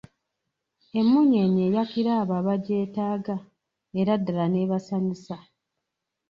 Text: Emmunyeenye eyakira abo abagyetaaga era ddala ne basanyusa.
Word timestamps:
Emmunyeenye 0.99 1.61
eyakira 1.67 2.11
abo 2.21 2.33
abagyetaaga 2.41 3.35
era 3.99 4.13
ddala 4.19 4.45
ne 4.49 4.63
basanyusa. 4.71 5.35